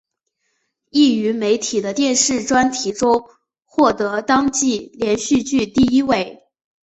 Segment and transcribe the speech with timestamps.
[0.89, 3.29] 亦于媒体的电视专题中
[3.65, 6.39] 获得当季连续剧第一位。